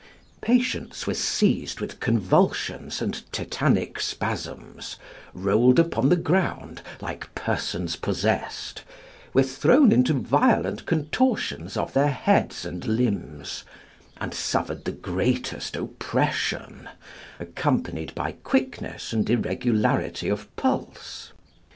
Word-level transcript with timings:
Patients 0.41 1.05
were 1.05 1.13
seized 1.13 1.79
with 1.79 1.99
convulsions 1.99 3.03
and 3.03 3.21
tetanic 3.31 3.99
spasms, 3.99 4.95
rolled 5.31 5.77
upon 5.77 6.09
the 6.09 6.15
ground 6.15 6.81
like 7.01 7.35
persons 7.35 7.95
possessed, 7.97 8.81
were 9.31 9.43
thrown 9.43 9.91
into 9.91 10.15
violent 10.15 10.87
contortions 10.87 11.77
of 11.77 11.93
their 11.93 12.09
heads 12.09 12.65
and 12.65 12.83
limbs, 12.87 13.63
and 14.19 14.33
suffered 14.33 14.85
the 14.85 14.91
greatest 14.91 15.75
oppression, 15.75 16.89
accompanied 17.39 18.15
by 18.15 18.31
quickness 18.31 19.13
and 19.13 19.29
irregularity 19.29 20.29
of 20.29 20.49
pulse. 20.55 21.31